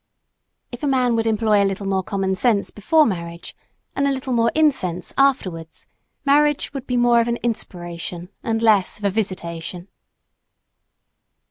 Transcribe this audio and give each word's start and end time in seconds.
If 0.71 0.81
a 0.81 0.87
man 0.87 1.15
would 1.15 1.27
employ 1.27 1.61
a 1.61 1.63
little 1.63 1.85
more 1.85 2.01
commonsense 2.01 2.71
before 2.71 3.05
marriage 3.05 3.55
and 3.95 4.07
a 4.07 4.11
little 4.11 4.33
more 4.33 4.51
incense 4.55 5.13
afterwards, 5.15 5.85
matrimony 6.25 6.69
would 6.73 6.87
be 6.87 6.97
more 6.97 7.21
of 7.21 7.27
an 7.27 7.37
inspiration 7.43 8.29
and 8.41 8.63
less 8.63 8.97
of 8.97 9.05
a 9.05 9.11
visitation. 9.11 9.89